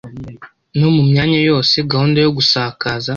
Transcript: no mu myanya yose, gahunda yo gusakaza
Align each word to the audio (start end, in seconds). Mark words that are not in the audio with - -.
no 0.79 0.87
mu 0.95 1.03
myanya 1.09 1.39
yose, 1.49 1.75
gahunda 1.91 2.17
yo 2.25 2.29
gusakaza 2.37 3.09